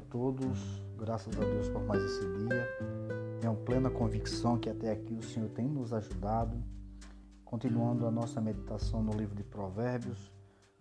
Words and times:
todos. 0.00 0.82
Graças 0.98 1.36
a 1.36 1.44
Deus 1.44 1.68
por 1.68 1.82
mais 1.84 2.02
esse 2.02 2.20
dia. 2.20 2.68
Tenho 3.40 3.56
plena 3.56 3.90
convicção 3.90 4.58
que 4.58 4.70
até 4.70 4.92
aqui 4.92 5.14
o 5.14 5.22
Senhor 5.22 5.48
tem 5.50 5.66
nos 5.66 5.92
ajudado. 5.92 6.56
Continuando 7.44 8.06
a 8.06 8.10
nossa 8.10 8.40
meditação 8.40 9.02
no 9.02 9.12
livro 9.12 9.34
de 9.34 9.42
Provérbios, 9.42 10.32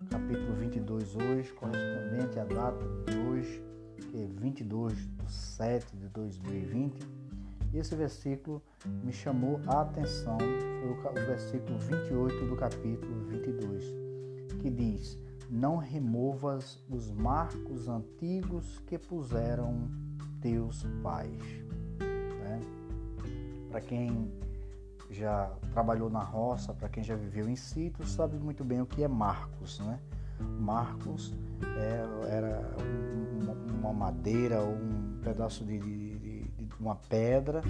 capítulo 0.10 0.56
22 0.56 1.16
hoje, 1.16 1.52
correspondente 1.54 2.40
à 2.40 2.46
data 2.46 2.86
de 3.06 3.18
hoje, 3.18 3.64
que 4.10 4.24
é 4.24 4.28
22 4.28 4.96
de 4.96 5.32
7 5.32 5.98
de 5.98 6.08
2020. 6.10 7.08
E 7.74 7.78
esse 7.78 7.96
versículo 7.96 8.62
me 9.04 9.12
chamou 9.12 9.60
a 9.68 9.82
atenção, 9.82 10.38
foi 10.38 10.92
o 10.92 11.26
versículo 11.26 11.78
28 11.80 12.46
do 12.46 12.56
capítulo 12.56 13.26
22, 13.26 13.86
que 14.62 14.70
diz: 14.70 15.18
não 15.52 15.76
removas 15.76 16.80
os 16.90 17.12
marcos 17.12 17.90
antigos 17.90 18.80
que 18.88 18.98
puseram 18.98 19.90
teus 20.40 20.88
pais. 21.04 21.44
Né? 22.00 22.62
Para 23.70 23.82
quem 23.82 24.32
já 25.10 25.52
trabalhou 25.74 26.10
na 26.10 26.24
roça, 26.24 26.74
para 26.74 26.88
quem 26.88 27.04
já 27.04 27.18
viveu 27.18 27.50
em 27.50 27.58
sítio, 27.58 28.08
sabe 28.08 28.38
muito 28.38 28.64
bem 28.64 28.82
o 28.82 28.86
que 28.86 29.04
é 29.04 29.10
marcos. 29.10 29.80
Né? 29.80 30.00
Marcos 30.40 31.36
é, 31.78 32.34
era 32.34 32.74
uma 33.78 33.92
madeira 33.92 34.62
ou 34.62 34.74
um 34.74 35.20
pedaço 35.22 35.66
de, 35.66 35.78
de, 35.78 36.44
de 36.48 36.74
uma 36.80 36.96
pedra 36.96 37.62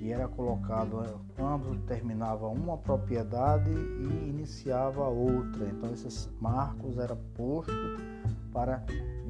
e 0.00 0.12
era 0.12 0.28
colocado 0.28 1.02
eh, 1.02 1.14
quando 1.36 1.76
terminava 1.86 2.46
uma 2.48 2.76
propriedade 2.76 3.70
e 3.70 4.28
iniciava 4.28 5.04
outra. 5.08 5.66
Então 5.68 5.90
esses 5.92 6.30
marcos 6.40 6.98
eram 6.98 7.18
postos 7.34 8.00
para 8.52 8.84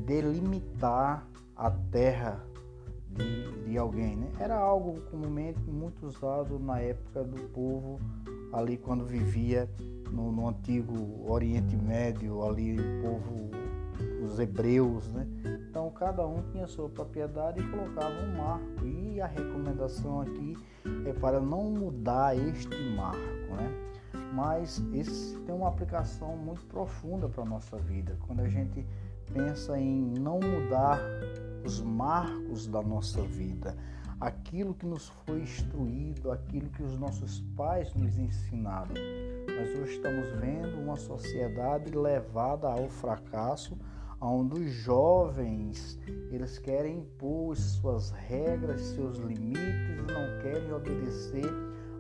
delimitar 0.05 1.27
a 1.55 1.70
terra 1.70 2.45
de, 3.11 3.64
de 3.64 3.78
alguém. 3.78 4.17
Né? 4.17 4.31
Era 4.39 4.56
algo 4.56 5.00
comumente 5.11 5.61
muito 5.70 6.06
usado 6.06 6.58
na 6.58 6.80
época 6.80 7.25
do 7.25 7.41
povo 7.51 7.98
ali 8.53 8.77
quando 8.77 9.05
vivia 9.05 9.69
no, 10.11 10.30
no 10.30 10.48
antigo 10.48 11.25
Oriente 11.30 11.77
Médio, 11.77 12.42
ali 12.42 12.78
o 12.78 13.03
povo, 13.03 13.51
os 14.25 14.39
hebreus, 14.39 15.12
né? 15.12 15.27
Cada 15.98 16.27
um 16.27 16.42
tinha 16.52 16.66
sua 16.66 16.89
propriedade 16.91 17.61
e 17.61 17.70
colocava 17.70 18.14
um 18.22 18.36
marco. 18.36 18.84
E 18.84 19.20
a 19.20 19.27
recomendação 19.27 20.20
aqui 20.20 20.55
é 21.06 21.12
para 21.14 21.41
não 21.41 21.70
mudar 21.70 22.36
este 22.36 22.77
marco, 22.94 23.55
né? 23.56 23.72
Mas 24.34 24.83
esse 24.92 25.39
tem 25.41 25.55
uma 25.55 25.69
aplicação 25.69 26.36
muito 26.36 26.67
profunda 26.67 27.28
para 27.28 27.42
a 27.42 27.47
nossa 27.47 27.78
vida. 27.78 28.17
Quando 28.27 28.41
a 28.41 28.48
gente 28.48 28.86
pensa 29.33 29.78
em 29.78 30.12
não 30.20 30.39
mudar 30.39 31.00
os 31.64 31.80
marcos 31.80 32.67
da 32.67 32.83
nossa 32.83 33.22
vida, 33.22 33.74
aquilo 34.20 34.74
que 34.74 34.86
nos 34.86 35.08
foi 35.24 35.41
instruído, 35.41 36.30
aquilo 36.30 36.69
que 36.70 36.83
os 36.83 36.98
nossos 36.98 37.41
pais 37.56 37.94
nos 37.94 38.19
ensinaram. 38.19 38.94
Nós 39.48 39.78
hoje 39.78 39.94
estamos 39.94 40.28
vendo 40.41 40.78
uma 40.78 40.97
sociedade 40.97 41.97
levada 41.97 42.69
ao 42.69 42.89
fracasso 42.89 43.77
onde 44.20 44.61
os 44.61 44.72
jovens 44.72 45.98
eles 46.31 46.59
querem 46.59 46.98
impor 46.98 47.56
suas 47.56 48.11
regras, 48.11 48.81
seus 48.81 49.19
limites, 49.19 49.97
não 50.06 50.41
querem 50.42 50.73
obedecer 50.73 51.45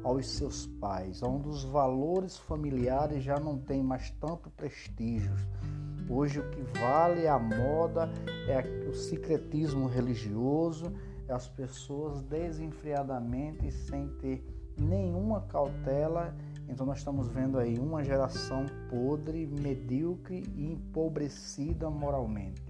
aos 0.02 0.28
seus 0.28 0.66
pais, 0.66 1.22
onde 1.22 1.48
os 1.48 1.64
valores 1.64 2.36
familiares 2.36 3.24
já 3.24 3.38
não 3.38 3.58
têm 3.58 3.82
mais 3.82 4.10
tanto 4.20 4.50
prestígio. 4.50 5.34
Hoje 6.08 6.38
o 6.38 6.50
que 6.50 6.62
vale 6.78 7.26
a 7.26 7.38
moda 7.38 8.08
é 8.48 8.88
o 8.88 8.94
secretismo 8.94 9.88
religioso, 9.88 10.92
é 11.28 11.32
as 11.32 11.48
pessoas 11.48 12.22
desenfreadamente 12.22 13.72
sem 13.72 14.08
ter 14.20 14.46
nenhuma 14.78 15.40
cautela 15.42 16.36
então 16.68 16.84
nós 16.84 16.98
estamos 16.98 17.28
vendo 17.28 17.58
aí 17.58 17.78
uma 17.78 18.02
geração 18.02 18.66
podre, 18.90 19.46
medíocre 19.46 20.42
e 20.54 20.72
empobrecida 20.72 21.88
moralmente. 21.88 22.62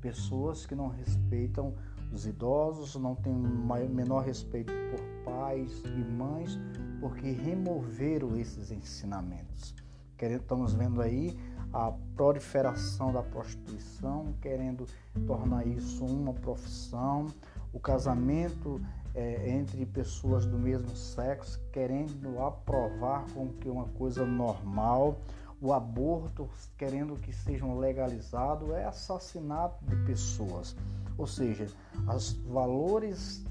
Pessoas 0.00 0.64
que 0.66 0.74
não 0.74 0.88
respeitam 0.88 1.74
os 2.12 2.26
idosos, 2.26 2.94
não 3.00 3.14
têm 3.14 3.34
menor 3.34 4.24
respeito 4.24 4.72
por 4.90 5.32
pais 5.32 5.82
e 5.84 6.12
mães, 6.12 6.58
porque 7.00 7.30
removeram 7.30 8.36
esses 8.36 8.70
ensinamentos. 8.70 9.74
Estamos 10.18 10.72
vendo 10.72 11.02
aí 11.02 11.38
a 11.72 11.92
proliferação 12.16 13.12
da 13.12 13.22
prostituição, 13.22 14.34
querendo 14.40 14.86
tornar 15.26 15.66
isso 15.66 16.04
uma 16.06 16.32
profissão, 16.32 17.26
o 17.72 17.78
casamento 17.78 18.80
é, 19.16 19.48
entre 19.48 19.86
pessoas 19.86 20.44
do 20.44 20.58
mesmo 20.58 20.94
sexo, 20.94 21.58
querendo 21.72 22.38
aprovar 22.42 23.24
como 23.32 23.54
que 23.54 23.68
uma 23.68 23.86
coisa 23.88 24.26
normal, 24.26 25.18
o 25.58 25.72
aborto 25.72 26.48
querendo 26.76 27.16
que 27.16 27.32
sejam 27.32 27.78
legalizado, 27.78 28.74
é 28.74 28.84
assassinato 28.84 29.82
de 29.86 29.96
pessoas. 30.04 30.76
Ou 31.16 31.26
seja, 31.26 31.66
os 32.14 32.34
valores 32.46 33.42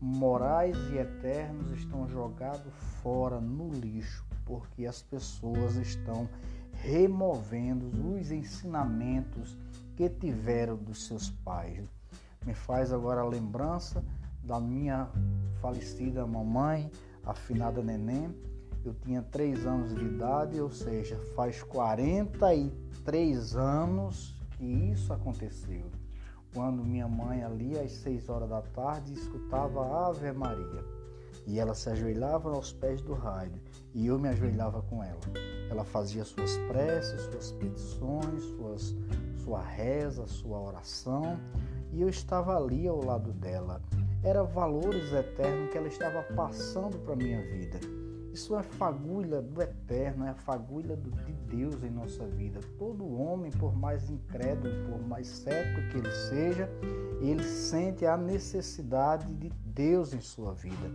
morais 0.00 0.76
e 0.90 0.98
eternos 0.98 1.70
estão 1.78 2.08
jogados 2.08 2.72
fora 3.00 3.40
no 3.40 3.68
lixo, 3.72 4.26
porque 4.44 4.84
as 4.86 5.00
pessoas 5.00 5.76
estão 5.76 6.28
removendo 6.72 7.86
os 8.12 8.32
ensinamentos 8.32 9.56
que 9.94 10.08
tiveram 10.08 10.76
dos 10.76 11.06
seus 11.06 11.30
pais. 11.30 11.84
Me 12.44 12.54
faz 12.54 12.92
agora 12.92 13.20
a 13.20 13.28
lembrança 13.28 14.02
da 14.42 14.60
minha 14.60 15.08
falecida 15.60 16.26
mamãe, 16.26 16.90
a 17.24 17.34
finada 17.34 17.82
neném. 17.82 18.34
Eu 18.84 18.94
tinha 18.94 19.22
3 19.22 19.64
anos 19.64 19.94
de 19.94 20.04
idade, 20.04 20.60
ou 20.60 20.70
seja, 20.70 21.16
faz 21.36 21.62
43 21.62 23.56
anos 23.56 24.36
que 24.56 24.64
isso 24.64 25.12
aconteceu. 25.12 25.86
Quando 26.52 26.84
minha 26.84 27.06
mãe 27.08 27.44
ali 27.44 27.78
às 27.78 27.92
6 27.92 28.28
horas 28.28 28.48
da 28.48 28.60
tarde 28.60 29.12
escutava 29.12 29.86
a 29.86 30.08
Ave 30.08 30.32
Maria 30.32 30.84
e 31.46 31.58
ela 31.58 31.74
se 31.74 31.88
ajoelhava 31.88 32.50
aos 32.50 32.72
pés 32.72 33.00
do 33.00 33.14
rádio 33.14 33.60
e 33.94 34.06
eu 34.06 34.18
me 34.18 34.28
ajoelhava 34.28 34.82
com 34.82 35.02
ela. 35.02 35.20
Ela 35.70 35.84
fazia 35.84 36.24
suas 36.24 36.56
preces, 36.68 37.22
suas 37.22 37.52
petições, 37.52 38.42
suas, 38.56 38.94
sua 39.42 39.62
reza, 39.62 40.26
sua 40.26 40.60
oração 40.60 41.38
e 41.92 42.02
eu 42.02 42.08
estava 42.08 42.56
ali 42.56 42.86
ao 42.86 43.02
lado 43.02 43.32
dela 43.32 43.80
era 44.22 44.44
valores 44.44 45.12
eternos 45.12 45.70
que 45.70 45.78
ela 45.78 45.88
estava 45.88 46.22
passando 46.34 46.98
para 46.98 47.14
a 47.14 47.16
minha 47.16 47.42
vida. 47.42 47.80
Isso 48.32 48.56
é 48.56 48.62
fagulha 48.62 49.42
do 49.42 49.60
eterno, 49.60 50.24
é 50.24 50.30
a 50.30 50.34
fagulha 50.34 50.96
de 50.96 51.32
Deus 51.54 51.82
em 51.82 51.90
nossa 51.90 52.26
vida. 52.26 52.60
Todo 52.78 53.20
homem, 53.20 53.50
por 53.50 53.76
mais 53.76 54.08
incrédulo, 54.08 54.72
por 54.88 55.06
mais 55.06 55.28
cético 55.28 55.86
que 55.90 55.98
ele 55.98 56.10
seja, 56.10 56.70
ele 57.20 57.42
sente 57.42 58.06
a 58.06 58.16
necessidade 58.16 59.26
de 59.34 59.50
Deus 59.66 60.14
em 60.14 60.20
sua 60.20 60.54
vida. 60.54 60.90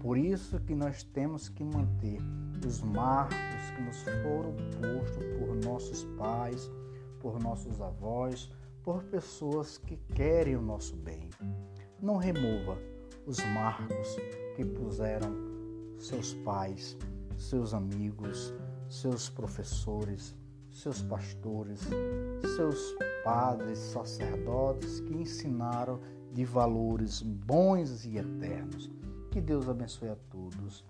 Por 0.00 0.18
isso 0.18 0.60
que 0.60 0.74
nós 0.74 1.02
temos 1.02 1.48
que 1.48 1.64
manter 1.64 2.18
os 2.66 2.82
marcos 2.82 3.70
que 3.74 3.82
nos 3.82 4.02
foram 4.02 4.54
postos 4.82 5.24
por 5.38 5.54
nossos 5.64 6.04
pais, 6.18 6.70
por 7.20 7.40
nossos 7.40 7.80
avós, 7.80 8.50
por 8.82 9.02
pessoas 9.04 9.78
que 9.78 9.96
querem 9.96 10.56
o 10.56 10.62
nosso 10.62 10.94
bem 10.96 11.30
não 12.02 12.16
remova 12.16 12.76
os 13.26 13.38
marcos 13.54 14.16
que 14.56 14.64
puseram 14.64 15.32
seus 15.96 16.34
pais, 16.34 16.96
seus 17.38 17.72
amigos, 17.72 18.52
seus 18.88 19.30
professores, 19.30 20.34
seus 20.68 21.00
pastores, 21.02 21.80
seus 22.56 22.96
padres, 23.22 23.78
sacerdotes 23.78 25.00
que 25.00 25.14
ensinaram 25.14 26.00
de 26.32 26.44
valores 26.44 27.22
bons 27.22 28.04
e 28.04 28.18
eternos. 28.18 28.90
Que 29.30 29.40
Deus 29.40 29.68
abençoe 29.68 30.08
a 30.08 30.16
todos. 30.28 30.84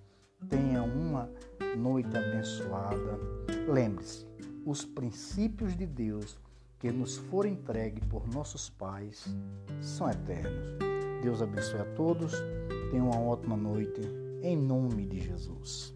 Tenha 0.48 0.82
uma 0.82 1.30
noite 1.76 2.16
abençoada. 2.16 3.18
Lembre-se, 3.68 4.26
os 4.64 4.84
princípios 4.84 5.76
de 5.76 5.86
Deus 5.86 6.38
que 6.78 6.90
nos 6.90 7.16
foram 7.16 7.50
entregues 7.50 8.04
por 8.06 8.26
nossos 8.26 8.70
pais 8.70 9.26
são 9.80 10.10
eternos. 10.10 10.91
Deus 11.22 11.40
abençoe 11.40 11.80
a 11.80 11.84
todos. 11.84 12.32
Tenham 12.90 13.08
uma 13.08 13.20
ótima 13.20 13.56
noite. 13.56 14.00
Em 14.42 14.56
nome 14.56 15.06
de 15.06 15.20
Jesus. 15.20 15.94